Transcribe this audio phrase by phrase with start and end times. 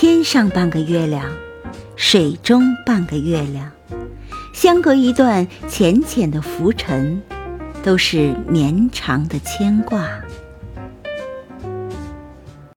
[0.00, 1.28] 天上半个月亮
[1.96, 3.68] 水中半个月亮。
[4.54, 7.20] 相隔一段浅浅的浮尘
[7.82, 10.08] 都是绵长的牵挂。